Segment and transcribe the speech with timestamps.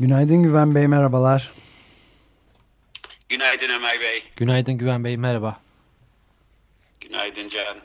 [0.00, 1.52] Günaydın Güven Bey, merhabalar.
[3.28, 4.22] Günaydın Ömer Bey.
[4.36, 5.60] Günaydın Güven Bey, merhaba.
[7.00, 7.76] Günaydın Can.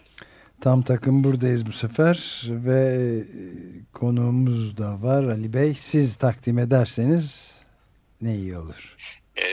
[0.62, 3.44] Tam takım buradayız bu sefer ve e,
[3.94, 5.76] konuğumuz da var Ali Bey.
[5.76, 7.58] Siz takdim ederseniz
[8.22, 8.98] ne iyi olur.
[9.38, 9.44] E,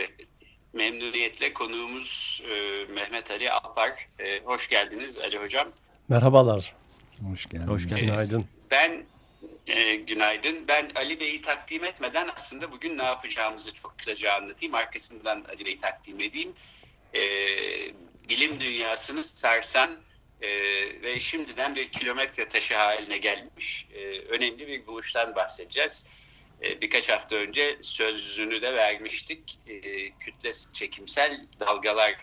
[0.72, 4.08] memnuniyetle konuğumuz e, Mehmet Ali Alpar.
[4.18, 5.68] E, hoş geldiniz Ali Hocam.
[6.08, 6.74] Merhabalar.
[7.30, 7.68] Hoş geldiniz.
[7.70, 8.06] Hoş geldiniz.
[8.06, 8.44] Günaydın.
[8.70, 9.04] Ben
[9.70, 10.68] e, günaydın.
[10.68, 14.74] Ben Ali Bey'i takdim etmeden aslında bugün ne yapacağımızı çok kısaca anlatayım.
[14.74, 16.54] Arkasından Ali Bey'i takdim edeyim.
[17.14, 17.20] E,
[18.28, 20.00] bilim dünyasını sarsan
[20.42, 20.48] e,
[21.02, 26.06] ve şimdiden bir kilometre taşı haline gelmiş e, önemli bir buluştan bahsedeceğiz.
[26.62, 29.58] E, birkaç hafta önce sözünü de vermiştik.
[29.66, 32.16] E, kütle çekimsel dalgalar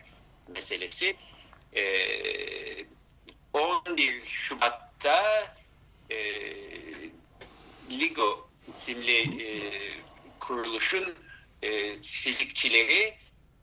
[0.47, 1.15] meselesi.
[1.75, 1.83] E,
[3.53, 5.55] 11 Şubat'ta
[6.09, 6.17] e,
[7.91, 9.49] LIGO isimli e,
[10.39, 11.15] kuruluşun
[11.61, 13.13] e, fizikçileri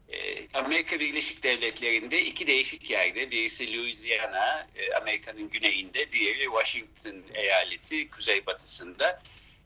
[0.09, 8.11] e, Amerika Birleşik Devletleri'nde iki değişik yerde, birisi Louisiana, e, Amerika'nın güneyinde, diğeri Washington eyaleti
[8.11, 9.23] kuzeybatısında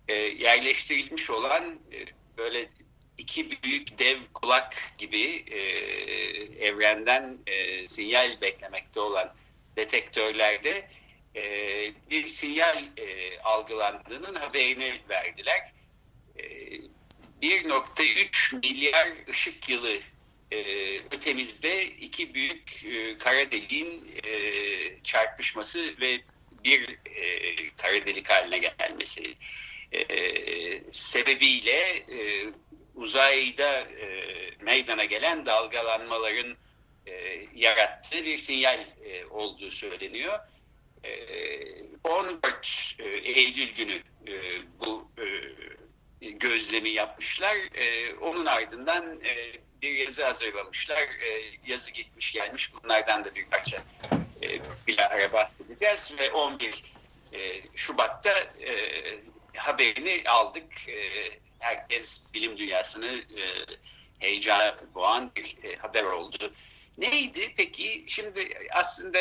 [0.09, 1.99] e, yerleştirilmiş olan e,
[2.37, 2.69] böyle
[3.19, 5.59] iki büyük dev kulak gibi e,
[6.67, 9.35] evrenden e, sinyal beklemekte olan
[9.77, 10.89] detektörlerde
[11.39, 15.73] e, bir sinyal e, algılandığının haberini verdiler.
[16.39, 16.43] E,
[17.43, 19.99] 1.3 milyar ışık yılı
[20.51, 20.59] e,
[20.99, 24.33] ötemizde iki büyük e, kara deliğin e,
[25.05, 26.21] çarpışması ve
[26.65, 29.35] bir e, kara delik haline gelmesi
[29.93, 32.47] e, sebebiyle e,
[32.95, 34.07] uzayda e,
[34.61, 36.57] meydana gelen dalgalanmaların
[37.07, 40.39] e, yarattığı bir sinyal e, olduğu söyleniyor.
[41.05, 44.33] E, 14 e, Eylül günü e,
[44.81, 47.57] bu e, gözlemi yapmışlar.
[48.21, 49.21] Onun ardından
[49.83, 51.09] bir yazı hazırlamışlar.
[51.67, 52.73] Yazı gitmiş gelmiş.
[52.75, 53.77] Bunlardan da bir parça
[54.87, 56.85] bilahare bahsedeceğiz ve 11
[57.33, 58.33] e, Şubat'ta
[59.57, 60.73] haberini aldık.
[61.59, 63.21] Herkes bilim dünyasını
[64.19, 66.53] heyecan boğan bir haber oldu.
[66.99, 68.05] Neydi peki?
[68.07, 69.19] Şimdi aslında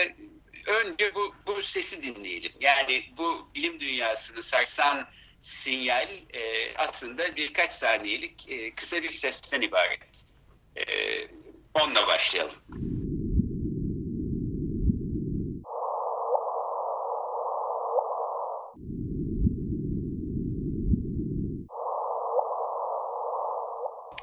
[0.68, 2.52] önce bu, bu sesi dinleyelim.
[2.60, 5.08] Yani bu bilim dünyasını sarsan
[5.42, 10.26] sinyal e, aslında birkaç saniyelik e, kısa bir sesten ibaret.
[10.76, 10.84] E,
[11.74, 12.58] onunla başlayalım.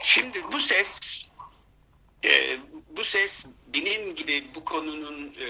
[0.01, 1.01] Şimdi bu ses
[2.25, 2.59] e,
[3.05, 5.47] bu ses benim gibi bu konunun e,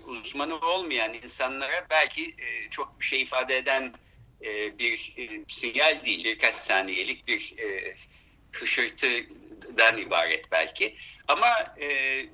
[0.00, 3.94] uzmanı olmayan insanlara belki e, çok bir şey ifade eden
[4.44, 7.94] e, bir e, sinyal değil, birkaç saniyelik bir e,
[8.52, 10.94] hışırtıdan ibaret belki.
[11.28, 11.88] Ama e,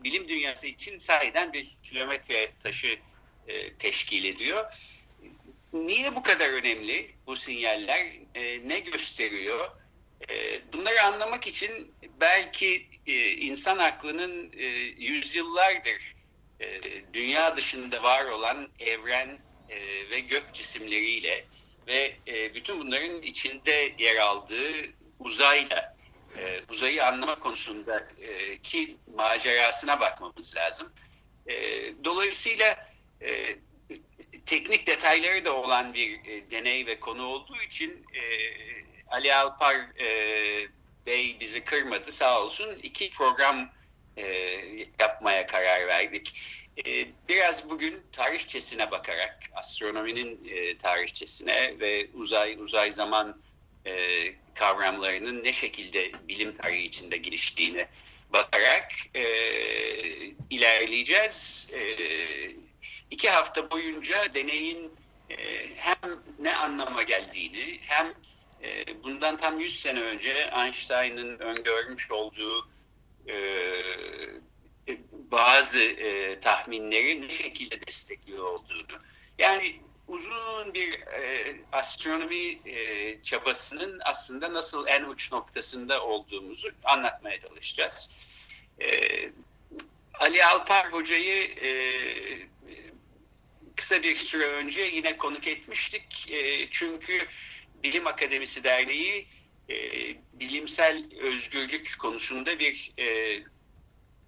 [0.05, 2.99] bilim dünyası için sahiden bir kilometre taşı
[3.49, 4.73] e, teşkil ediyor.
[5.73, 8.07] Niye bu kadar önemli bu sinyaller?
[8.35, 9.71] E, ne gösteriyor?
[10.31, 14.67] E, bunları anlamak için belki e, insan aklının e,
[14.99, 16.17] yüzyıllardır
[16.61, 16.81] e,
[17.13, 19.39] dünya dışında var olan evren
[20.11, 21.45] ve gök cisimleriyle
[21.87, 22.15] ve
[22.55, 24.73] bütün bunların içinde yer aldığı
[25.19, 25.97] uzayla
[26.69, 30.93] uzayı anlama konusunda e, ki macerasına bakmamız lazım.
[32.05, 32.93] Dolayısıyla
[34.47, 38.07] teknik detayları da olan bir deney ve konu olduğu için
[39.11, 40.09] Ali Alpar e,
[41.07, 42.79] Bey bizi kırmadı sağ olsun.
[42.83, 43.71] İki program
[44.17, 44.25] e,
[45.01, 46.35] yapmaya karar verdik.
[46.87, 53.41] E, biraz bugün tarihçesine bakarak, astronominin e, tarihçesine ve uzay uzay zaman
[53.87, 53.93] e,
[54.55, 57.89] kavramlarının ne şekilde bilim tarihi içinde geliştiğine
[58.33, 59.25] bakarak e,
[60.51, 61.71] ilerleyeceğiz.
[61.73, 61.81] E,
[63.11, 64.93] iki hafta boyunca deneyin
[65.31, 65.37] e,
[65.77, 68.15] hem ne anlama geldiğini hem
[69.05, 72.69] bundan tam 100 sene önce Einstein'ın öngörmüş olduğu
[73.29, 73.37] e,
[75.13, 78.99] bazı e, tahminleri ne şekilde destekliyor olduğunu.
[79.39, 79.77] Yani
[80.09, 88.11] uzun bir e, astronomi e, çabasının aslında nasıl en uç noktasında olduğumuzu anlatmaya çalışacağız.
[88.81, 88.89] E,
[90.15, 91.71] Ali Alpar Hoca'yı e,
[93.77, 96.31] kısa bir süre önce yine konuk etmiştik.
[96.31, 97.19] E, çünkü
[97.83, 99.27] Bilim Akademisi Derneği
[99.71, 99.77] e,
[100.33, 103.39] bilimsel özgürlük konusunda bir e,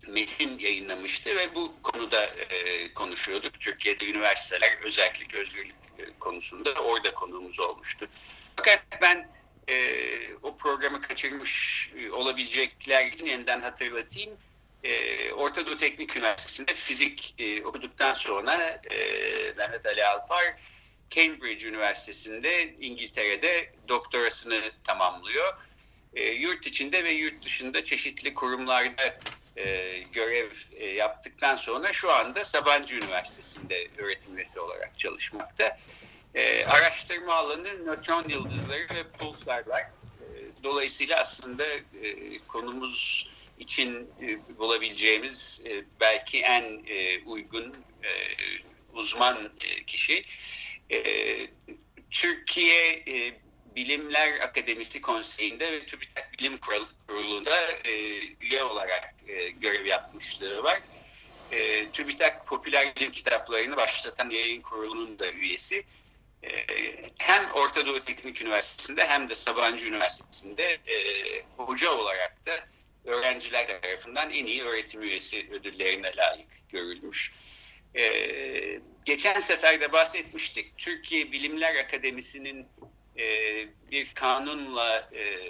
[0.09, 3.61] metin yayınlamıştı ve bu konuda e, konuşuyorduk.
[3.61, 8.09] Türkiye'de üniversiteler özellikle özgürlük e, konusunda orada konuğumuz olmuştu.
[8.57, 9.31] Fakat ben
[9.69, 9.75] e,
[10.43, 14.31] o programı kaçırmış e, olabilecekler için yeniden hatırlatayım.
[14.85, 18.97] E, Orta Doğu Teknik Üniversitesi'nde fizik e, okuduktan sonra e,
[19.57, 20.45] Mehmet Ali Alpar
[21.11, 25.55] Cambridge Üniversitesi'nde İngiltere'de doktorasını tamamlıyor.
[26.15, 29.19] E, yurt içinde ve yurt dışında çeşitli kurumlarda
[29.57, 35.79] e, görev e, yaptıktan sonra şu anda Sabancı Üniversitesi'nde öğretim üyesi olarak çalışmakta.
[36.35, 39.81] E, araştırma alanı nötron yıldızları ve pulsarlar.
[39.81, 39.91] E,
[40.63, 41.67] dolayısıyla aslında
[42.03, 43.29] e, konumuz
[43.59, 48.11] için e, bulabileceğimiz e, belki en e, uygun e,
[48.93, 50.23] uzman e, kişi.
[50.91, 51.01] E,
[52.11, 53.41] Türkiye e,
[53.77, 57.93] Bilimler Akademisi Konseyi'nde ve TÜBİTAK Bilim Kurulu'nda e,
[58.41, 60.81] üye olarak e, görev yapmışlığı var.
[61.93, 65.85] TÜBİTAK Popüler Bilim Kitaplarını başlatan yayın kurulunun da üyesi.
[67.19, 70.79] Hem Orta Doğu Teknik Üniversitesi'nde hem de Sabancı Üniversitesi'nde
[71.57, 72.61] hoca olarak da
[73.05, 77.33] öğrenciler tarafından en iyi öğretim üyesi ödüllerine layık görülmüş.
[77.97, 80.79] Ee, geçen sefer de bahsetmiştik.
[80.79, 82.67] Türkiye Bilimler Akademisi'nin
[83.19, 83.25] e,
[83.91, 85.49] bir kanunla e,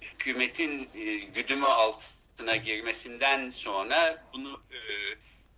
[0.00, 4.78] hükümetin e, güdümü altına girmesinden sonra bunu e,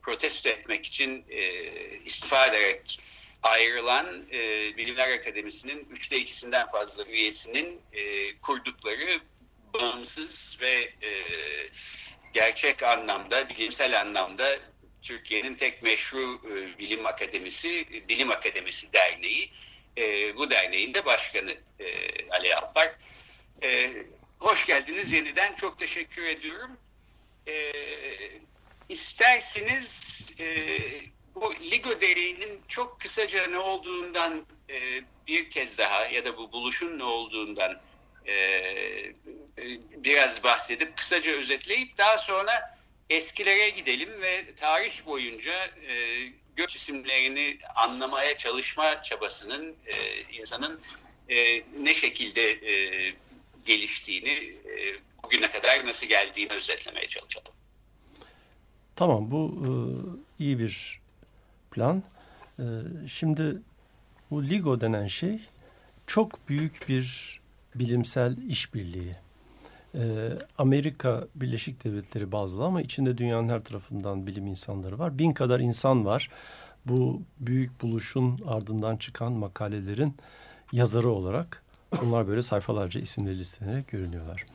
[0.02, 1.62] protesto etmek için e,
[2.04, 3.00] istifa ederek
[3.42, 9.20] ayrılan e, Bilimler Akademisi'nin üçte ikisinden fazla üyesinin e, kurdukları
[9.74, 10.72] bağımsız ve
[11.02, 11.10] e,
[12.32, 14.56] gerçek anlamda, bilimsel anlamda
[15.02, 19.50] Türkiye'nin tek meşru e, bilim akademisi, Bilim Akademisi Derneği.
[19.98, 21.86] E, bu derneğin de başkanı e,
[22.30, 22.94] Ali Alpar.
[24.38, 25.56] Hoş geldiniz yeniden.
[25.56, 26.78] Çok teşekkür ediyorum.
[27.46, 27.72] E,
[31.34, 34.46] bu Ligo Dereyi'nin çok kısaca ne olduğundan
[35.26, 37.80] bir kez daha ya da bu buluşun ne olduğundan
[39.96, 42.77] biraz bahsedip kısaca özetleyip daha sonra
[43.10, 46.26] eskilere gidelim ve tarih boyunca e,
[46.56, 50.80] göç isimlerini anlamaya çalışma çabasının e, insanın
[51.28, 53.14] e, ne şekilde e,
[53.64, 57.52] geliştiğini, e, bugüne kadar nasıl geldiğini özetlemeye çalışalım.
[58.96, 59.70] Tamam, bu e,
[60.44, 61.00] iyi bir
[61.70, 62.02] plan.
[62.58, 62.64] E,
[63.08, 63.56] şimdi
[64.30, 65.38] bu LIGO denen şey
[66.06, 67.40] çok büyük bir
[67.74, 69.16] bilimsel işbirliği.
[69.98, 75.18] E, Amerika Birleşik Devletleri bazlı ama içinde dünyanın her tarafından bilim insanları var.
[75.18, 76.30] Bin kadar insan var.
[76.86, 80.14] Bu büyük buluşun ardından çıkan makalelerin
[80.72, 81.62] yazarı olarak
[82.02, 84.46] bunlar böyle sayfalarca isimleri listelenerek görünüyorlar.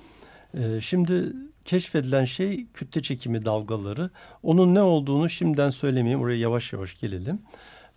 [0.54, 1.34] E, şimdi
[1.66, 4.10] keşfedilen şey kütle çekimi dalgaları.
[4.44, 6.22] Onun ne olduğunu şimdiden söylemeyeyim.
[6.22, 7.42] Oraya yavaş yavaş gelelim.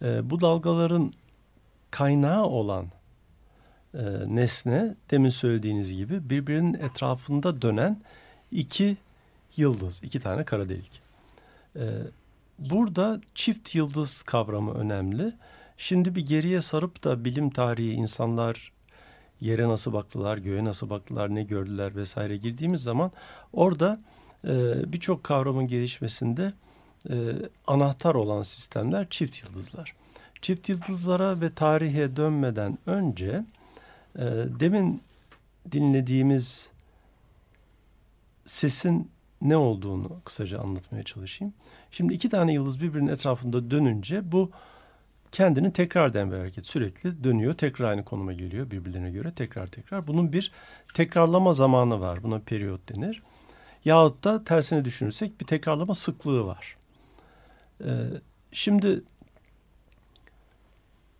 [0.02, 1.12] E, bu dalgaların
[1.90, 2.86] kaynağı olan
[3.94, 8.00] e, nesne demin söylediğiniz gibi birbirinin etrafında dönen
[8.52, 8.96] iki
[9.56, 11.00] yıldız, iki tane kara delik.
[11.76, 11.84] E,
[12.58, 15.32] burada çift yıldız kavramı önemli.
[15.78, 18.72] Şimdi bir geriye sarıp da bilim tarihi insanlar
[19.40, 23.12] yere nasıl baktılar, göğe nasıl baktılar, ne gördüler vesaire girdiğimiz zaman
[23.52, 23.98] orada
[24.44, 24.52] e,
[24.92, 26.52] birçok kavramın gelişmesinde
[27.10, 27.14] e,
[27.66, 29.94] anahtar olan sistemler çift yıldızlar.
[30.42, 33.44] Çift yıldızlara ve tarihe dönmeden önce
[34.18, 34.24] e,
[34.60, 35.02] demin
[35.72, 36.70] dinlediğimiz
[38.46, 39.10] sesin
[39.42, 41.54] ne olduğunu kısaca anlatmaya çalışayım.
[41.90, 44.50] Şimdi iki tane yıldız birbirinin etrafında dönünce bu
[45.32, 46.66] kendini tekrar eden bir hareket.
[46.66, 50.06] Sürekli dönüyor, tekrar aynı konuma geliyor birbirlerine göre tekrar tekrar.
[50.06, 50.52] Bunun bir
[50.94, 52.22] tekrarlama zamanı var.
[52.22, 53.22] Buna periyot denir.
[53.84, 56.76] Yahut da tersine düşünürsek bir tekrarlama sıklığı var.
[57.84, 57.88] Ee,
[58.52, 59.02] şimdi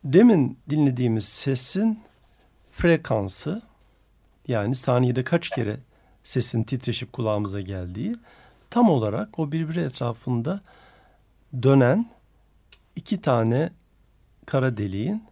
[0.04, 2.00] demin dinlediğimiz sesin
[2.76, 3.62] frekansı
[4.48, 5.76] yani saniyede kaç kere
[6.24, 8.16] sesin titreşip kulağımıza geldiği
[8.70, 10.60] tam olarak o birbiri etrafında
[11.62, 12.10] dönen
[12.96, 13.70] iki tane
[14.46, 15.24] kara deliğin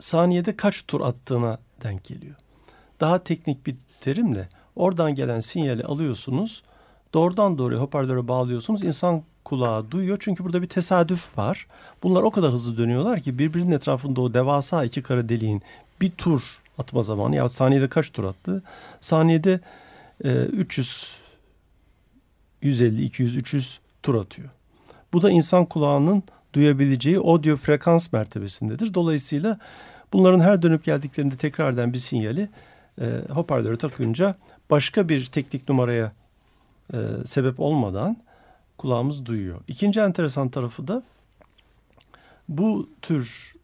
[0.00, 2.36] saniyede kaç tur attığına denk geliyor.
[3.00, 6.62] Daha teknik bir terimle oradan gelen sinyali alıyorsunuz.
[7.14, 8.82] Doğrudan doğruya hoparlöre bağlıyorsunuz.
[8.82, 10.16] İnsan kulağı duyuyor.
[10.20, 11.66] Çünkü burada bir tesadüf var.
[12.02, 15.62] Bunlar o kadar hızlı dönüyorlar ki birbirinin etrafında o devasa iki kara deliğin
[16.00, 18.62] bir tur atma zamanı ya saniyede kaç tur attı?
[19.00, 19.60] Saniyede
[20.24, 21.16] e, 300
[22.62, 24.48] 150 200 300 tur atıyor.
[25.12, 26.22] Bu da insan kulağının
[26.52, 28.94] duyabileceği audio frekans mertebesindedir.
[28.94, 29.58] Dolayısıyla
[30.12, 32.48] bunların her dönüp geldiklerinde tekrar eden bir sinyali
[33.00, 34.34] e, hoparlöre takınca
[34.70, 36.12] başka bir teknik numaraya
[36.92, 38.16] e, sebep olmadan
[38.78, 39.60] kulağımız duyuyor.
[39.68, 41.02] İkinci enteresan tarafı da
[42.48, 43.54] bu tür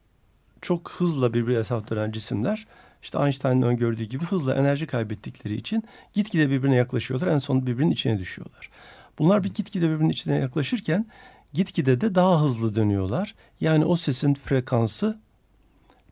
[0.61, 2.67] çok hızla birbirine dönen cisimler
[3.03, 7.29] işte Einstein'ın öngördüğü gibi hızla enerji kaybettikleri için gitgide birbirine yaklaşıyorlar.
[7.29, 8.71] En son birbirinin içine düşüyorlar.
[9.19, 11.07] Bunlar bir gitgide birbirinin içine yaklaşırken
[11.53, 13.35] gitgide de daha hızlı dönüyorlar.
[13.61, 15.19] Yani o sesin frekansı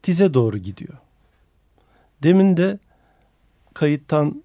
[0.03, 0.99] tize doğru gidiyor.
[2.23, 2.79] Demin de
[3.75, 4.43] kayıttan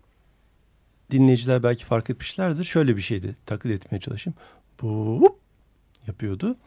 [1.14, 2.64] dinleyiciler belki fark etmişlerdir.
[2.64, 4.38] Şöyle bir şeydi taklit etmeye çalışayım.
[4.82, 5.40] Bu
[6.08, 6.58] yapıyordu.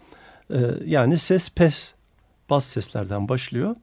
[0.51, 1.95] Ee, yani ses pes
[2.51, 3.77] bas seslerden başlıyor.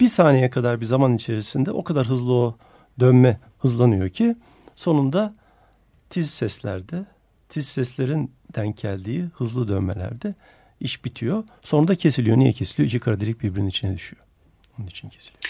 [0.00, 2.56] Bir saniye kadar bir zaman içerisinde o kadar hızlı o
[3.00, 4.36] dönme hızlanıyor ki
[4.76, 5.34] sonunda
[6.10, 7.06] tiz seslerde,
[7.48, 10.34] tiz seslerin denk geldiği hızlı dönmelerde
[10.80, 11.44] iş bitiyor.
[11.62, 12.36] Sonra da kesiliyor.
[12.36, 12.88] Niye kesiliyor?
[12.88, 14.22] İki kara delik birbirinin içine düşüyor.
[14.78, 15.40] Onun için kesiliyor.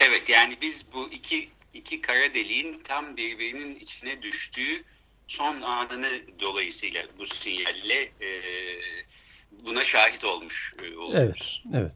[0.00, 4.84] Evet yani biz bu iki iki kara deliğin tam birbirinin içine düştüğü
[5.26, 8.30] son anını dolayısıyla bu sinyalle e,
[9.50, 11.62] buna şahit olmuş e, oluyoruz.
[11.72, 11.94] Evet, evet.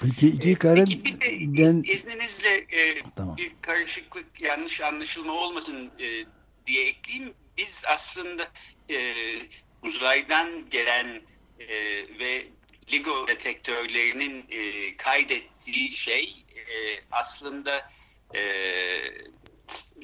[0.00, 3.36] Peki iki kara Peki bir de ben izninizle e, Tamam.
[3.36, 6.24] bir karışıklık yanlış anlaşılma olmasın e,
[6.66, 7.34] diye ekleyeyim.
[7.56, 8.48] Biz aslında
[8.90, 9.14] e,
[9.82, 11.22] uzaydan gelen
[11.60, 11.68] e,
[12.18, 12.46] ve
[12.92, 16.64] LIGO detektörlerinin e, kaydettiği şey e,
[17.10, 17.90] aslında
[18.34, 18.42] e,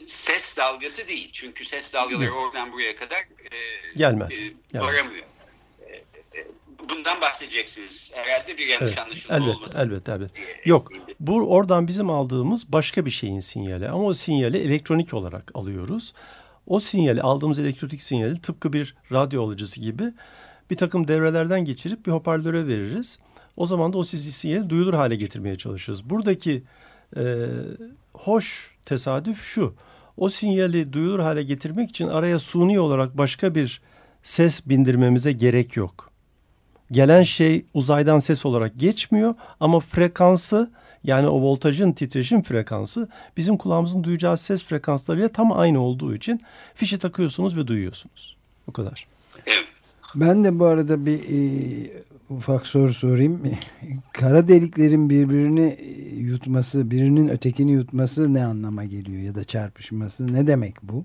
[0.07, 1.31] ses dalgası değil.
[1.33, 3.57] Çünkü ses dalgaları oradan buraya kadar e,
[3.97, 4.55] Gelmez, e, gelmez.
[4.75, 5.25] varamıyor.
[5.89, 5.95] E,
[6.39, 6.47] e,
[6.89, 8.11] Bundan bahsedeceksiniz.
[8.15, 9.81] Herhalde bir yanlış Evet, anlaşılma elbette, olmasın.
[9.81, 10.35] elbette.
[10.35, 15.51] diye Yok, bu oradan bizim aldığımız başka bir şeyin sinyali ama o sinyali elektronik olarak
[15.55, 16.15] alıyoruz.
[16.67, 20.05] O sinyali, aldığımız elektronik sinyali tıpkı bir radyo alıcısı gibi
[20.71, 23.19] bir takım devrelerden geçirip bir hoparlöre veririz.
[23.57, 26.11] O zaman da o sinyali duyulur hale getirmeye çalışıyoruz.
[26.11, 26.63] Buradaki
[27.17, 27.47] e,
[28.15, 29.75] hoş tesadüf şu.
[30.17, 33.81] O sinyali duyulur hale getirmek için araya suni olarak başka bir
[34.23, 36.11] ses bindirmemize gerek yok.
[36.91, 40.71] Gelen şey uzaydan ses olarak geçmiyor ama frekansı
[41.05, 46.41] yani o voltajın titreşim frekansı bizim kulağımızın duyacağı ses frekanslarıyla tam aynı olduğu için
[46.75, 48.37] fişi takıyorsunuz ve duyuyorsunuz.
[48.67, 49.07] Bu kadar.
[49.47, 49.65] Evet.
[50.15, 53.43] Ben de bu arada bir e, ufak soru sorayım.
[54.13, 60.47] Kara deliklerin birbirini e, yutması, birinin ötekini yutması ne anlama geliyor ya da çarpışması ne
[60.47, 61.05] demek bu?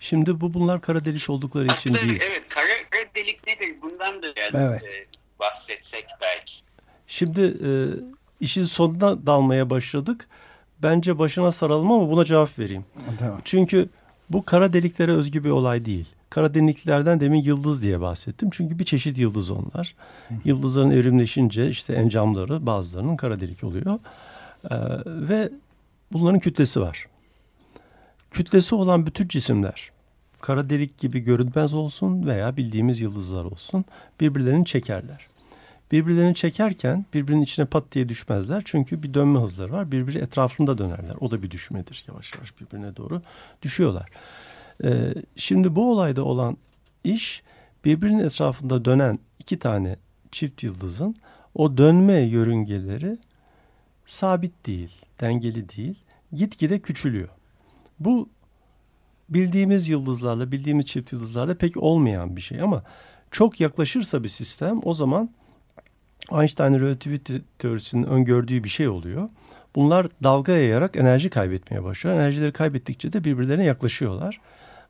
[0.00, 2.20] Şimdi bu bunlar kara delik oldukları için Aslında değil.
[2.30, 3.76] evet kara, kara delik nedir?
[3.82, 4.84] Bundan da yani Evet.
[4.84, 5.06] e,
[5.40, 6.52] bahsetsek belki.
[7.06, 7.70] Şimdi e,
[8.40, 10.28] işin sonuna dalmaya başladık.
[10.82, 12.84] Bence başına saralım ama buna cevap vereyim.
[13.18, 13.40] Tamam.
[13.44, 13.88] Çünkü
[14.30, 16.08] bu kara deliklere özgü bir olay değil.
[16.32, 18.50] Kara deliklerden demin yıldız diye bahsettim.
[18.52, 19.94] Çünkü bir çeşit yıldız onlar.
[20.44, 23.98] Yıldızların evrimleşince işte encamları bazılarının kara delik oluyor.
[24.70, 25.50] Ee, ve
[26.12, 27.06] bunların kütlesi var.
[28.30, 29.90] Kütlesi olan bütün cisimler
[30.40, 33.84] kara delik gibi görünmez olsun veya bildiğimiz yıldızlar olsun
[34.20, 35.26] birbirlerini çekerler.
[35.92, 38.62] Birbirlerini çekerken birbirinin içine pat diye düşmezler.
[38.64, 39.92] Çünkü bir dönme hızları var.
[39.92, 41.14] Birbiri etrafında dönerler.
[41.20, 42.04] O da bir düşmedir.
[42.08, 43.22] Yavaş yavaş birbirine doğru
[43.62, 44.08] düşüyorlar.
[44.84, 46.56] Ee, şimdi bu olayda olan
[47.04, 47.42] iş
[47.84, 49.96] birbirinin etrafında dönen iki tane
[50.32, 51.14] çift yıldızın
[51.54, 53.18] o dönme yörüngeleri
[54.06, 55.94] sabit değil, dengeli değil.
[56.32, 57.28] Gitgide küçülüyor.
[58.00, 58.28] Bu
[59.28, 62.82] bildiğimiz yıldızlarla, bildiğimiz çift yıldızlarla pek olmayan bir şey ama
[63.30, 65.30] çok yaklaşırsa bir sistem o zaman
[66.32, 69.28] Einstein'ın relativite teorisinin öngördüğü bir şey oluyor.
[69.74, 72.16] Bunlar dalga yayarak enerji kaybetmeye başlıyor.
[72.16, 74.40] Enerjileri kaybettikçe de birbirlerine yaklaşıyorlar.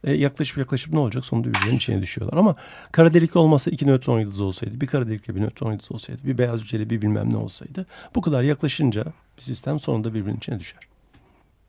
[0.05, 1.25] E, yaklaşıp yaklaşıp ne olacak?
[1.25, 2.39] Sonunda birbirlerinin içine düşüyorlar.
[2.39, 2.57] Ama
[2.93, 6.39] kara delik olmasa iki nötron yıldızı olsaydı, bir kara delikle bir nötron yıldızı olsaydı, bir
[6.39, 9.05] beyaz cüceyle bir bilmem ne olsaydı bu kadar yaklaşınca
[9.37, 10.81] bir sistem sonunda birbirinin içine düşer.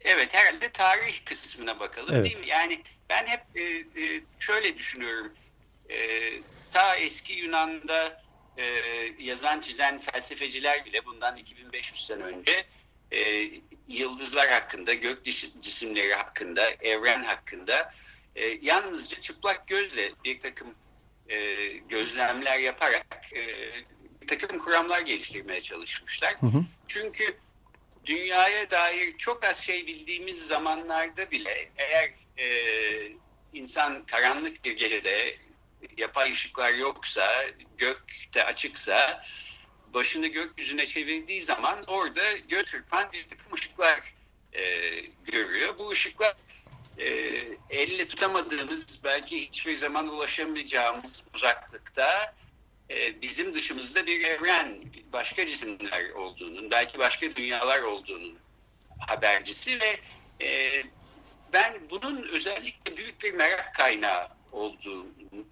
[0.02, 2.26] Evet herhalde tarih kısmına bakalım Evet.
[2.26, 2.48] değil mi?
[2.48, 5.32] Yani ben hep e, e, şöyle düşünüyorum.
[5.90, 5.96] E,
[6.72, 8.22] ta eski Yunan'da
[8.58, 8.64] e,
[9.20, 12.66] yazan çizen felsefeciler bile bundan 2500 sene önce
[13.12, 13.50] e,
[13.88, 17.92] yıldızlar hakkında, gök cis- cisimleri hakkında, evren hakkında
[18.36, 20.76] e, yalnızca çıplak gözle bir takım
[21.30, 23.72] e, gözlemler yaparak e,
[24.22, 26.36] bir takım kuramlar geliştirmeye çalışmışlar.
[26.42, 26.64] Hı hı.
[26.88, 27.38] Çünkü
[28.06, 32.48] dünyaya dair çok az şey bildiğimiz zamanlarda bile eğer e,
[33.54, 35.38] insan karanlık bir gecede
[35.98, 37.46] yapay ışıklar yoksa,
[37.78, 39.24] gök de açıksa
[39.94, 42.74] başını gökyüzüne çevirdiği zaman orada göz
[43.14, 44.14] bir takım ışıklar
[44.54, 44.90] e,
[45.26, 45.78] görüyor.
[45.78, 46.36] Bu ışıklar
[46.98, 47.08] e,
[47.70, 52.36] elle tutamadığımız, belki hiçbir zaman ulaşamayacağımız uzaklıkta
[52.90, 54.84] e, bizim dışımızda bir evren,
[55.14, 58.38] başka cisimler olduğunun, belki başka dünyalar olduğunun
[59.08, 60.00] habercisi ve
[60.46, 60.84] e,
[61.54, 65.46] ben bunun özellikle büyük bir merak kaynağı olduğunu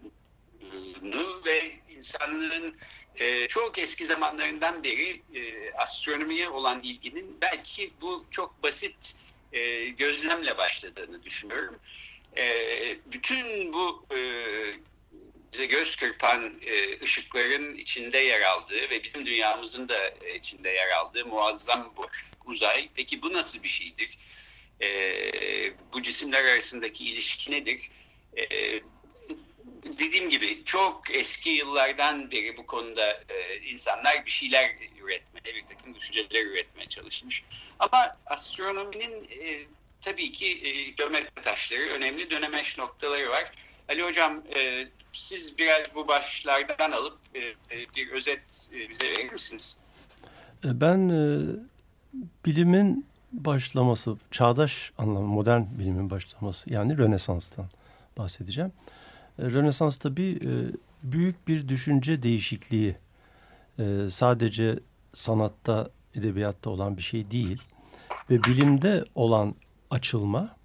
[1.45, 2.75] ve insanlığın
[3.15, 9.15] e, çok eski zamanlarından beri e, astronomiye olan ilginin belki bu çok basit
[9.53, 11.79] e, gözlemle başladığını düşünüyorum.
[12.38, 12.46] E,
[13.05, 14.20] bütün bu e,
[15.53, 20.89] bize göz kırpan e, ışıkların içinde yer aldığı ve bizim dünyamızın da e, içinde yer
[20.89, 22.89] aldığı muazzam boş uzay.
[22.96, 24.17] Peki bu nasıl bir şeydir?
[24.81, 24.89] E,
[25.93, 27.89] bu cisimler arasındaki ilişki nedir?
[28.38, 28.79] E,
[29.84, 34.75] dediğim gibi çok eski yıllardan beri bu konuda e, insanlar bir şeyler
[35.11, 37.43] üretmeye, bir takım düşünceler üretmeye çalışmış.
[37.79, 39.65] Ama astronominin e,
[40.01, 43.51] tabii ki e, geometri taşları, önemli dönemeç noktaları var.
[43.89, 47.55] Ali Hocam e, siz biraz bu başlardan alıp e, e
[47.95, 49.79] bir özet e, bize verir misiniz?
[50.65, 51.21] E, ben e,
[52.45, 57.65] bilimin başlaması, çağdaş anlamı, modern bilimin başlaması yani Rönesans'tan
[58.19, 58.71] bahsedeceğim.
[59.39, 60.39] E, Rönesans tabii
[61.03, 62.95] büyük bir düşünce değişikliği.
[64.09, 64.79] Sadece
[65.13, 67.61] sanatta, edebiyatta olan bir şey değil.
[68.29, 69.55] Ve bilimde olan
[69.89, 70.55] açılma,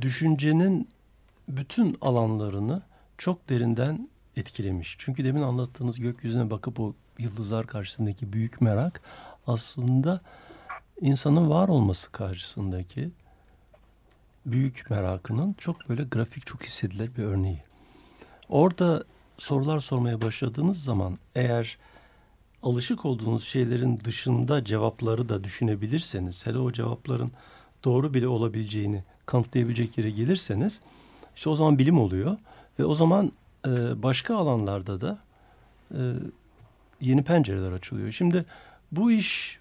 [0.00, 0.88] düşüncenin
[1.48, 2.82] bütün alanlarını
[3.18, 4.96] çok derinden etkilemiş.
[4.98, 9.00] Çünkü demin anlattığınız gökyüzüne bakıp o yıldızlar karşısındaki büyük merak
[9.46, 10.20] aslında
[11.00, 13.10] insanın var olması karşısındaki
[14.46, 17.62] büyük merakının çok böyle grafik, çok hissedilir bir örneği.
[18.48, 19.04] Orada
[19.38, 21.78] sorular sormaya başladığınız zaman eğer
[22.62, 27.32] alışık olduğunuz şeylerin dışında cevapları da düşünebilirseniz, hele o cevapların
[27.84, 30.80] doğru bile olabileceğini kanıtlayabilecek yere gelirseniz,
[31.36, 32.36] işte o zaman bilim oluyor
[32.78, 33.32] ve o zaman
[33.66, 35.18] e, başka alanlarda da
[35.94, 36.00] e,
[37.00, 38.12] yeni pencereler açılıyor.
[38.12, 38.44] Şimdi
[38.92, 39.58] bu iş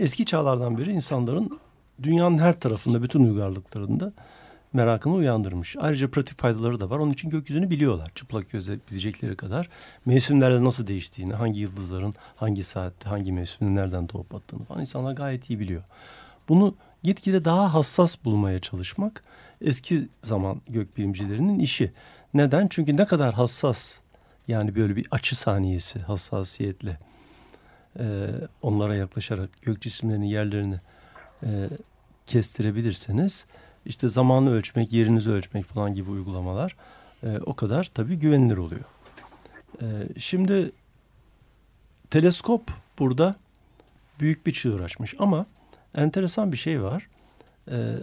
[0.00, 1.60] eski çağlardan beri insanların
[2.02, 4.12] dünyanın her tarafında bütün uygarlıklarında
[4.72, 5.76] merakını uyandırmış.
[5.80, 6.98] Ayrıca pratik faydaları da var.
[6.98, 8.12] Onun için gökyüzünü biliyorlar.
[8.14, 9.68] Çıplak gözle bilecekleri kadar.
[10.06, 15.50] Mevsimlerde nasıl değiştiğini, hangi yıldızların hangi saatte, hangi mevsimde nereden doğup battığını falan insanlar gayet
[15.50, 15.82] iyi biliyor.
[16.48, 19.24] Bunu gitgide daha hassas bulmaya çalışmak
[19.60, 21.92] eski zaman gökbilimcilerinin işi.
[22.34, 22.68] Neden?
[22.68, 23.98] Çünkü ne kadar hassas
[24.48, 26.98] yani böyle bir açı saniyesi hassasiyetle
[27.98, 28.26] e,
[28.62, 30.80] onlara yaklaşarak gök cisimlerinin yerlerini
[31.42, 31.68] e,
[32.26, 33.46] kestirebilirseniz
[33.86, 36.76] işte zamanı ölçmek, yerinizi ölçmek falan gibi uygulamalar
[37.22, 38.84] e, o kadar tabii güvenilir oluyor.
[39.82, 39.86] E,
[40.18, 40.72] şimdi
[42.10, 42.62] teleskop
[42.98, 43.34] burada
[44.20, 45.46] büyük bir çığır açmış ama
[45.94, 47.08] enteresan bir şey var.
[47.70, 47.94] E,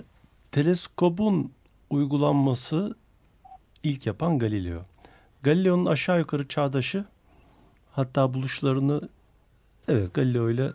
[0.51, 1.51] teleskobun
[1.89, 2.95] uygulanması
[3.83, 4.81] ilk yapan Galileo.
[5.43, 7.05] Galileo'nun aşağı yukarı çağdaşı
[7.91, 9.09] hatta buluşlarını
[9.87, 10.71] evet Galileo ile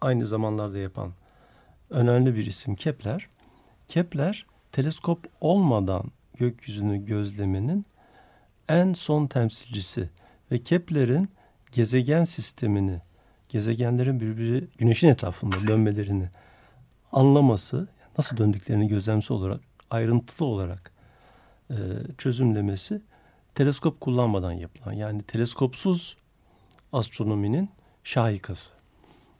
[0.00, 1.12] aynı zamanlarda yapan
[1.90, 3.28] önemli bir isim Kepler.
[3.94, 6.04] Kepler teleskop olmadan
[6.36, 7.86] gökyüzünü gözlemenin
[8.68, 10.10] en son temsilcisi
[10.52, 11.28] ve Kepler'in
[11.72, 13.00] gezegen sistemini,
[13.48, 16.28] gezegenlerin birbiri güneşin etrafında dönmelerini
[17.12, 20.92] anlaması, nasıl döndüklerini gözlemsi olarak, ayrıntılı olarak
[21.70, 21.76] e,
[22.18, 23.02] çözümlemesi
[23.54, 26.16] teleskop kullanmadan yapılan yani teleskopsuz
[26.92, 27.70] astronominin
[28.04, 28.72] şahikası.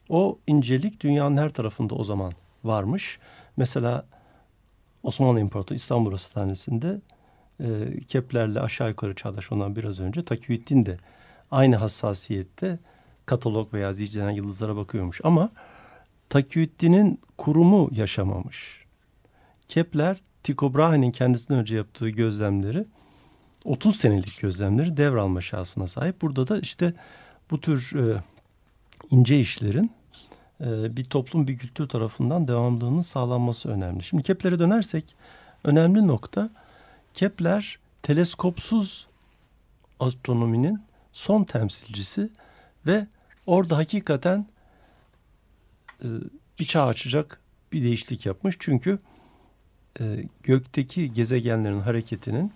[0.09, 2.33] O incelik dünyanın her tarafında o zaman
[2.64, 3.19] varmış.
[3.57, 4.05] Mesela
[5.05, 7.01] Osmanlı İmparatoru İstanbul Rasathanesi'nde
[7.61, 10.99] e, Kepler'le aşağı yukarı çağdaş olan biraz önce Takiyüddin de
[11.51, 12.79] aynı hassasiyette
[13.27, 15.21] katalog veya ziclenen yıldızlara bakıyormuş.
[15.25, 15.51] Ama
[16.29, 18.85] Takiyüddin'in kurumu yaşamamış.
[19.69, 22.85] Kepler, Tycho Brahe'nin kendisinden önce yaptığı gözlemleri
[23.64, 26.23] 30 senelik gözlemleri devralma şansına sahip.
[26.23, 26.95] Burada da işte
[27.51, 28.23] bu tür e,
[29.11, 29.90] ince işlerin
[30.61, 34.03] bir toplum, bir kültür tarafından devamlılığının sağlanması önemli.
[34.03, 35.14] Şimdi Kepler'e dönersek
[35.64, 36.51] önemli nokta
[37.14, 39.07] Kepler teleskopsuz
[40.01, 42.31] astronominin son temsilcisi
[42.87, 43.07] ve
[43.47, 44.47] orada hakikaten
[46.03, 46.09] e,
[46.59, 47.40] bir çağ açacak
[47.73, 48.57] bir değişiklik yapmış.
[48.59, 48.99] Çünkü
[50.01, 50.05] e,
[50.43, 52.53] gökteki gezegenlerin hareketinin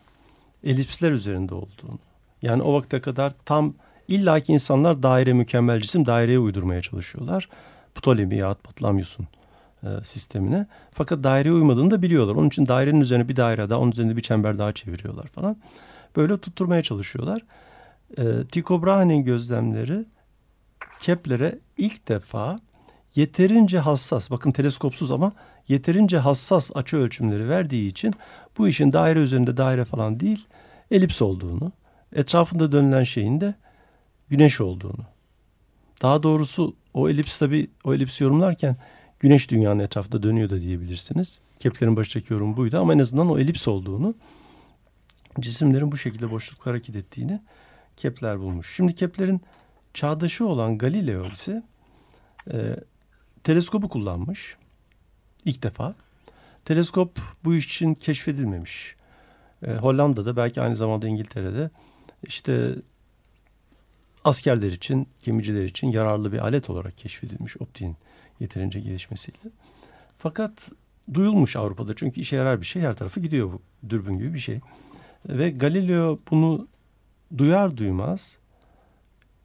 [0.64, 1.98] elipsler üzerinde olduğunu
[2.42, 3.74] yani o vakte kadar tam
[4.08, 7.48] illaki insanlar daire mükemmel cisim daireye uydurmaya çalışıyorlar.
[7.98, 9.26] Ptolemy yahut Patlamyus'un
[9.82, 10.66] e, sistemine.
[10.92, 12.34] Fakat daireye uymadığını da biliyorlar.
[12.34, 15.56] Onun için dairenin üzerine bir daire daha, onun üzerinde bir çember daha çeviriyorlar falan.
[16.16, 17.42] Böyle tutturmaya çalışıyorlar.
[18.18, 20.04] E, Tycho Brahe'nin gözlemleri
[21.00, 22.58] Kepler'e ilk defa
[23.14, 25.32] yeterince hassas, bakın teleskopsuz ama
[25.68, 28.14] yeterince hassas açı ölçümleri verdiği için
[28.58, 30.46] bu işin daire üzerinde daire falan değil,
[30.90, 31.72] elips olduğunu,
[32.12, 33.54] etrafında dönülen şeyin de
[34.28, 35.04] güneş olduğunu.
[36.02, 38.76] Daha doğrusu o elips tabi o elipsi yorumlarken
[39.20, 41.40] güneş dünyanın etrafında dönüyor da diyebilirsiniz.
[41.58, 44.14] Kepler'in baştaki yorum buydu ama en azından o elips olduğunu,
[45.40, 47.40] cisimlerin bu şekilde boşlukta hareket ettiğini
[47.96, 48.76] Kepler bulmuş.
[48.76, 49.40] Şimdi Kepler'in
[49.94, 51.62] çağdaşı olan Galileo ise
[52.52, 52.76] e,
[53.44, 54.56] teleskobu kullanmış
[55.44, 55.94] ilk defa.
[56.64, 58.96] Teleskop bu iş için keşfedilmemiş.
[59.66, 61.70] E, Hollanda'da belki aynı zamanda İngiltere'de
[62.22, 62.74] işte
[64.28, 67.96] askerler için, gemiciler için yararlı bir alet olarak keşfedilmiş optiğin
[68.40, 69.38] yeterince gelişmesiyle.
[70.18, 70.68] Fakat
[71.14, 74.60] duyulmuş Avrupa'da çünkü işe yarar bir şey her tarafa gidiyor bu dürbün gibi bir şey.
[75.28, 76.68] Ve Galileo bunu
[77.38, 78.38] duyar duymaz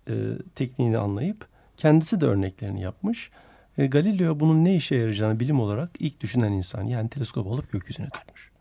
[0.07, 0.13] e,
[0.55, 3.31] tekniğini anlayıp kendisi de örneklerini yapmış.
[3.77, 8.09] E, Galileo bunun ne işe yarayacağını bilim olarak ilk düşünen insan yani teleskop alıp gökyüzüne
[8.09, 8.51] tutmuş.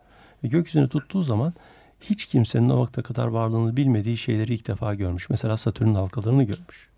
[0.44, 1.54] Ve gökyüzüne tuttuğu zaman
[2.02, 5.30] hiç kimsenin o vakte kadar varlığını bilmediği şeyleri ilk defa görmüş.
[5.30, 6.88] Mesela Satürn'ün halkalarını görmüş.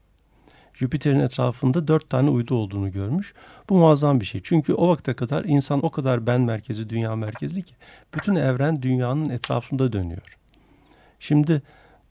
[0.75, 3.35] Jüpiter'in etrafında dört tane uydu olduğunu görmüş.
[3.69, 4.41] Bu muazzam bir şey.
[4.45, 7.75] Çünkü o vakte kadar insan o kadar ben merkezi, dünya merkezli ki
[8.15, 10.39] bütün evren dünyanın etrafında dönüyor.
[11.21, 11.63] Şimdi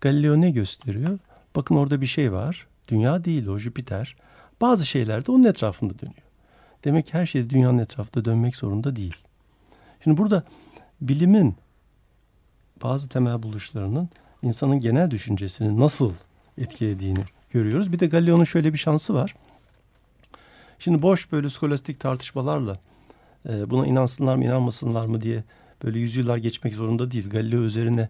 [0.01, 1.19] Galileo ne gösteriyor?
[1.55, 2.67] Bakın orada bir şey var.
[2.87, 4.15] Dünya değil o Jüpiter.
[4.61, 6.27] Bazı şeyler de onun etrafında dönüyor.
[6.83, 9.15] Demek ki her şey dünyanın etrafında dönmek zorunda değil.
[10.03, 10.43] Şimdi burada
[11.01, 11.55] bilimin
[12.83, 14.09] bazı temel buluşlarının
[14.41, 16.13] insanın genel düşüncesini nasıl
[16.57, 17.93] etkilediğini görüyoruz.
[17.93, 19.35] Bir de Galileo'nun şöyle bir şansı var.
[20.79, 22.79] Şimdi boş böyle skolastik tartışmalarla
[23.49, 25.43] e, buna inansınlar mı inanmasınlar mı diye
[25.83, 27.29] böyle yüzyıllar geçmek zorunda değil.
[27.29, 28.09] Galileo üzerine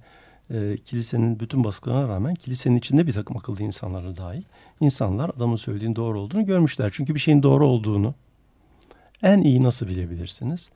[0.49, 4.43] e, kilisenin bütün baskılarına rağmen kilisenin içinde bir takım akıllı insanlara dahil
[4.79, 6.89] insanlar adamın söylediğin doğru olduğunu görmüşler.
[6.93, 8.15] Çünkü bir şeyin doğru olduğunu
[9.23, 10.69] en iyi nasıl bilebilirsiniz?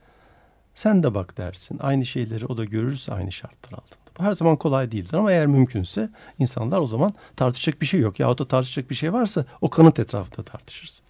[0.74, 1.78] Sen de bak dersin.
[1.80, 4.08] Aynı şeyleri o da görürse aynı şartlar altında.
[4.18, 8.20] Bu her zaman kolay değildir ama eğer mümkünse insanlar o zaman tartışacak bir şey yok.
[8.20, 11.04] Yahut da tartışacak bir şey varsa o kanıt etrafında tartışırsın.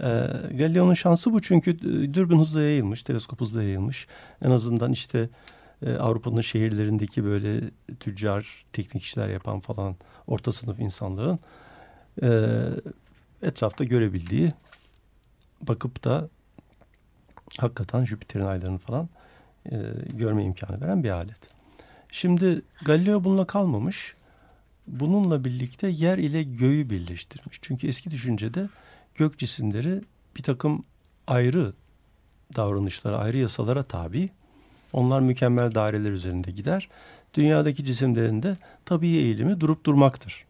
[0.00, 0.04] Ee,
[0.50, 4.06] Galileo'nun şansı bu çünkü e, dürbün hızla yayılmış, teleskop hızla yayılmış.
[4.44, 5.28] En azından işte
[5.86, 11.38] e, Avrupa'nın şehirlerindeki böyle tüccar, teknik işler yapan falan orta sınıf insanların
[12.22, 12.28] e,
[13.42, 14.52] etrafta görebildiği,
[15.60, 16.28] bakıp da
[17.58, 19.08] hakikaten Jüpiter'in aylarını falan
[19.72, 19.76] e,
[20.12, 21.48] görme imkanı veren bir alet.
[22.10, 24.14] Şimdi Galileo bununla kalmamış.
[24.86, 27.58] Bununla birlikte yer ile göğü birleştirmiş.
[27.62, 28.68] Çünkü eski düşüncede
[29.14, 30.00] gök cisimleri
[30.36, 30.84] bir takım
[31.26, 31.72] ayrı
[32.56, 34.30] davranışlara, ayrı yasalara tabi.
[34.92, 36.88] Onlar mükemmel daireler üzerinde gider.
[37.34, 40.44] Dünyadaki cisimlerin de tabii eğilimi durup durmaktır.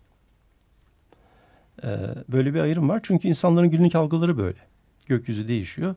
[1.85, 1.89] Ee,
[2.29, 3.01] böyle bir ayrım var.
[3.03, 4.59] Çünkü insanların günlük algıları böyle.
[5.07, 5.95] Gökyüzü değişiyor.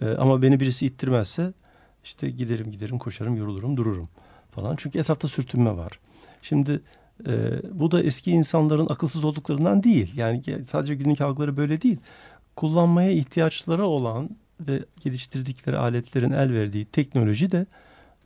[0.00, 1.52] Ee, ama beni birisi ittirmezse
[2.04, 4.08] işte giderim giderim koşarım yorulurum dururum
[4.50, 4.76] falan.
[4.76, 6.00] Çünkü etrafta sürtünme var.
[6.42, 6.80] Şimdi
[7.26, 7.32] e,
[7.72, 10.16] bu da eski insanların akılsız olduklarından değil.
[10.16, 11.98] Yani sadece günlük algıları böyle değil.
[12.56, 17.66] Kullanmaya ihtiyaçları olan ve geliştirdikleri aletlerin el verdiği teknoloji de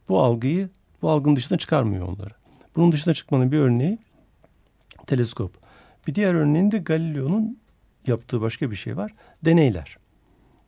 [0.08, 0.68] bu algıyı
[1.02, 2.34] bu algının dışına çıkarmıyor onları.
[2.76, 3.98] Bunun dışına çıkmanın bir örneği
[5.06, 5.52] teleskop.
[6.06, 7.58] Bir diğer örneğinde Galileo'nun
[8.06, 9.14] yaptığı başka bir şey var.
[9.44, 9.96] Deneyler.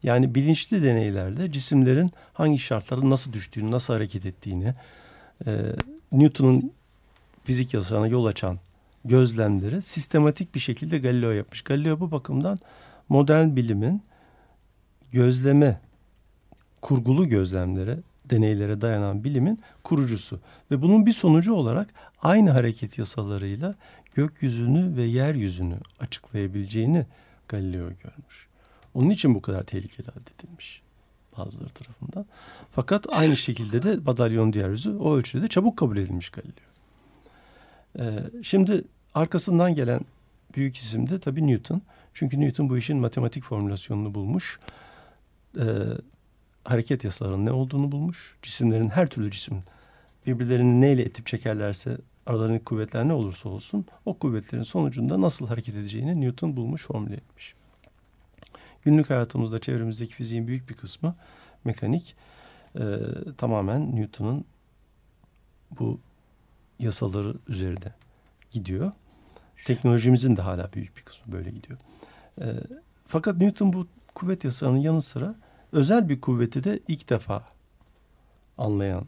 [0.02, 4.74] Yani bilinçli deneylerle cisimlerin hangi şartlarda nasıl düştüğünü, nasıl hareket ettiğini,
[5.46, 5.52] e,
[6.12, 6.72] Newton'un
[7.44, 8.58] fizik yasalarına yol açan
[9.04, 11.62] gözlemleri sistematik bir şekilde Galileo yapmış.
[11.62, 12.58] Galileo bu bakımdan
[13.08, 14.02] modern bilimin
[15.12, 15.80] gözleme,
[16.80, 17.98] kurgulu gözlemlere,
[18.30, 20.40] deneylere dayanan bilimin kurucusu.
[20.70, 21.88] Ve bunun bir sonucu olarak
[22.22, 23.74] aynı hareket yasalarıyla
[24.14, 27.06] gökyüzünü ve yeryüzünü açıklayabileceğini
[27.48, 28.45] Galileo görmüş.
[28.96, 30.82] Onun için bu kadar tehlikeli addedilmiş
[31.38, 32.26] bazıları tarafından.
[32.72, 36.54] Fakat aynı şekilde de madalyon diğer yüzü o ölçüde çabuk kabul edilmiş Galileo.
[37.98, 40.00] Ee, şimdi arkasından gelen
[40.56, 41.82] büyük isim de tabii Newton.
[42.14, 44.60] Çünkü Newton bu işin matematik formülasyonunu bulmuş.
[45.58, 45.64] Ee,
[46.64, 48.36] hareket yasalarının ne olduğunu bulmuş.
[48.42, 49.62] Cisimlerin her türlü cisim
[50.26, 56.20] birbirlerini neyle etip çekerlerse aralarındaki kuvvetler ne olursa olsun o kuvvetlerin sonucunda nasıl hareket edeceğini
[56.20, 57.54] Newton bulmuş, formüle etmiş.
[58.86, 61.14] Günlük hayatımızda çevremizdeki fiziğin büyük bir kısmı
[61.64, 62.16] mekanik.
[62.78, 62.84] E,
[63.38, 64.44] tamamen Newton'un
[65.78, 66.00] bu
[66.78, 67.92] yasaları üzerinde
[68.50, 68.92] gidiyor.
[69.64, 71.78] Teknolojimizin de hala büyük bir kısmı böyle gidiyor.
[72.40, 72.46] E,
[73.08, 75.34] fakat Newton bu kuvvet yasalarının yanı sıra
[75.72, 77.44] özel bir kuvveti de ilk defa
[78.58, 79.06] anlayan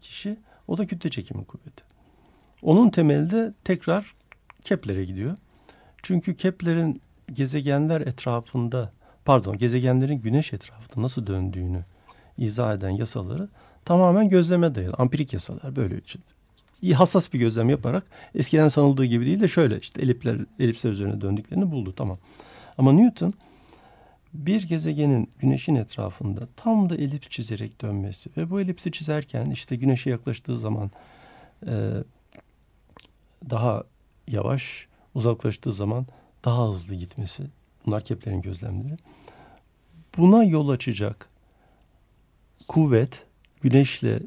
[0.00, 0.38] kişi
[0.68, 1.84] o da kütle çekimi kuvveti.
[2.62, 4.14] Onun temeli de tekrar
[4.62, 5.36] Kepler'e gidiyor.
[6.02, 7.00] Çünkü Kepler'in
[7.32, 8.95] gezegenler etrafında
[9.26, 11.84] pardon gezegenlerin güneş etrafında nasıl döndüğünü
[12.38, 13.48] izah eden yasaları
[13.84, 14.94] tamamen gözleme dayalı.
[14.98, 16.00] Ampirik yasalar böyle
[16.94, 21.70] hassas bir gözlem yaparak eskiden sanıldığı gibi değil de şöyle işte elipler elipsler üzerine döndüklerini
[21.70, 22.16] buldu tamam.
[22.78, 23.34] Ama Newton
[24.34, 30.10] bir gezegenin güneşin etrafında tam da elips çizerek dönmesi ve bu elipsi çizerken işte güneşe
[30.10, 30.90] yaklaştığı zaman
[31.66, 31.92] e,
[33.50, 33.84] daha
[34.28, 36.06] yavaş uzaklaştığı zaman
[36.44, 37.42] daha hızlı gitmesi
[37.86, 38.96] bunlar Kepler'in gözlemleri
[40.18, 41.28] buna yol açacak
[42.68, 43.24] kuvvet
[43.60, 44.20] güneşle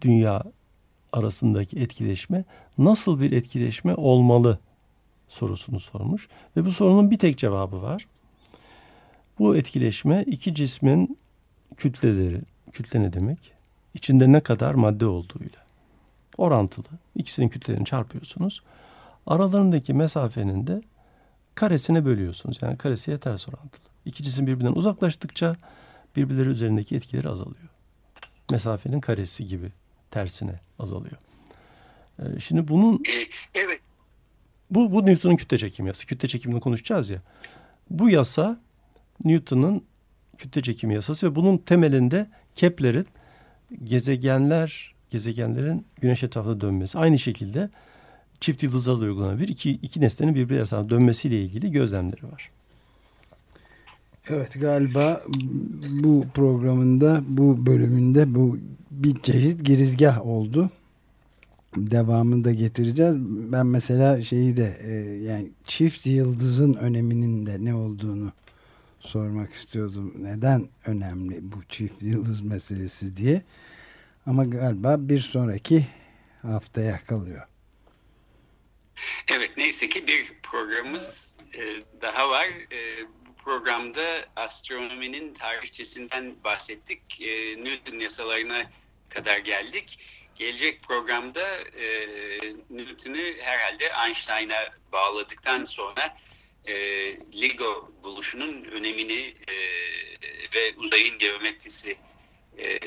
[0.00, 0.42] dünya
[1.12, 2.44] arasındaki etkileşme
[2.78, 4.58] nasıl bir etkileşme olmalı
[5.28, 8.06] sorusunu sormuş ve bu sorunun bir tek cevabı var.
[9.38, 11.18] Bu etkileşme iki cismin
[11.76, 12.40] kütleleri,
[12.72, 13.52] kütle ne demek?
[13.94, 15.62] İçinde ne kadar madde olduğuyla
[16.38, 16.86] orantılı.
[17.14, 18.62] İkisinin kütlelerini çarpıyorsunuz.
[19.26, 20.82] Aralarındaki mesafenin de
[21.54, 22.58] karesine bölüyorsunuz.
[22.62, 23.82] Yani karesiye ters orantılı.
[24.04, 25.56] İki cisim birbirinden uzaklaştıkça
[26.16, 27.68] birbirleri üzerindeki etkileri azalıyor.
[28.50, 29.72] Mesafenin karesi gibi
[30.10, 31.16] tersine azalıyor.
[32.18, 33.80] Ee, şimdi bunun e, evet.
[34.70, 36.06] Bu, bu Newton'un kütle çekim yasası.
[36.06, 37.22] Kütle çekimini konuşacağız ya.
[37.90, 38.60] Bu yasa
[39.24, 39.84] Newton'un
[40.36, 43.06] kütle çekimi yasası ve bunun temelinde Kepler'in
[43.84, 46.98] gezegenler gezegenlerin güneş etrafında dönmesi.
[46.98, 47.70] Aynı şekilde
[48.42, 49.48] çift yıldızlarla uygulanabilir.
[49.48, 52.50] İki, iki nesnenin birbiri arasında dönmesiyle ilgili gözlemleri var.
[54.28, 55.22] Evet galiba
[56.02, 58.58] bu programında bu bölümünde bu
[58.90, 60.70] bir çeşit girizgah oldu.
[61.76, 63.16] Devamını da getireceğiz.
[63.52, 64.92] Ben mesela şeyi de e,
[65.24, 68.32] yani çift yıldızın öneminin de ne olduğunu
[69.00, 70.14] sormak istiyordum.
[70.18, 73.42] Neden önemli bu çift yıldız meselesi diye.
[74.26, 75.86] Ama galiba bir sonraki
[76.42, 77.42] haftaya kalıyor.
[79.28, 81.62] Evet neyse ki bir programımız e,
[82.00, 82.46] daha var.
[82.72, 83.06] E,
[83.44, 87.20] programda astronominin tarihçesinden bahsettik.
[87.20, 88.70] E, Newton yasalarına
[89.08, 89.98] kadar geldik.
[90.34, 91.58] Gelecek programda
[92.70, 96.16] Newton'u herhalde Einstein'a bağladıktan sonra
[96.64, 96.74] e,
[97.40, 99.54] LIGO buluşunun önemini e,
[100.54, 101.96] ve uzayın geometrisi
[102.58, 102.78] e,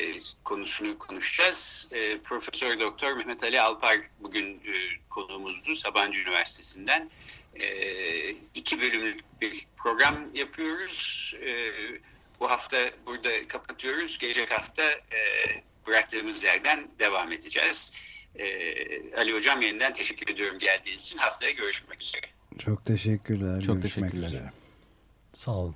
[0.43, 1.89] konusunu konuşacağız.
[1.91, 4.73] E, Profesör Doktor Mehmet Ali Alpar bugün e,
[5.09, 7.09] konuğumuzdu Sabancı Üniversitesi'nden.
[7.55, 7.67] E,
[8.29, 11.33] iki bölümlük bir program yapıyoruz.
[11.45, 11.71] E,
[12.39, 14.17] bu hafta burada kapatıyoruz.
[14.17, 15.19] Gelecek hafta e,
[15.87, 17.93] bıraktığımız yerden devam edeceğiz.
[18.35, 18.45] E,
[19.17, 21.17] Ali Hocam yeniden teşekkür ediyorum geldiğiniz için.
[21.17, 22.25] Haftaya görüşmek üzere.
[22.59, 23.61] Çok teşekkürler.
[23.61, 24.27] Çok görüşmek teşekkürler.
[24.27, 24.51] Üzere.
[25.33, 25.75] Sağ olun.